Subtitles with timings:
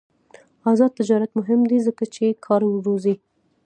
[0.71, 3.15] آزاد تجارت مهم دی ځکه چې کار روزي.